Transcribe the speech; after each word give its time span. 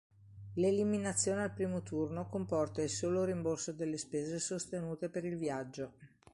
L'eliminazione 0.55 1.43
al 1.43 1.53
primo 1.53 1.83
turno 1.83 2.27
comporta 2.27 2.81
il 2.81 2.89
solo 2.89 3.23
rimborso 3.23 3.71
delle 3.71 3.99
spese 3.99 4.39
sostenute 4.39 5.09
per 5.09 5.25
il 5.25 5.37
viaggio. 5.37 5.93